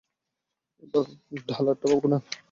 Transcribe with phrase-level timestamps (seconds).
[0.83, 1.05] এবার,
[1.47, 2.21] ডালাটা ঘোরান!